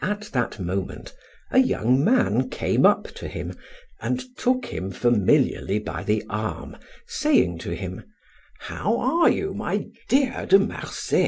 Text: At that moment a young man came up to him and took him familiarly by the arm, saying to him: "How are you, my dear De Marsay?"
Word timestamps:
At 0.00 0.22
that 0.32 0.58
moment 0.58 1.14
a 1.52 1.58
young 1.60 2.02
man 2.02 2.50
came 2.50 2.84
up 2.84 3.04
to 3.14 3.28
him 3.28 3.56
and 4.00 4.20
took 4.36 4.66
him 4.66 4.90
familiarly 4.90 5.78
by 5.78 6.02
the 6.02 6.24
arm, 6.28 6.76
saying 7.06 7.58
to 7.58 7.76
him: 7.76 8.02
"How 8.58 8.98
are 8.98 9.30
you, 9.30 9.54
my 9.54 9.86
dear 10.08 10.46
De 10.46 10.58
Marsay?" 10.58 11.20